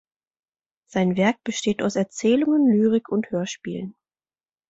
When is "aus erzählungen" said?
1.83-2.65